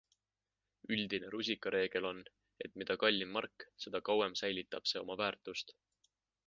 Üldine 0.95 1.29
rusikareegel 1.35 2.09
on, 2.13 2.23
et 2.67 2.81
mida 2.83 2.97
kallim 3.05 3.33
mark, 3.37 3.69
seda 3.85 4.05
kauem 4.11 4.37
säilitab 4.43 4.93
see 4.93 5.05
oma 5.07 5.23
väärtust. 5.25 5.77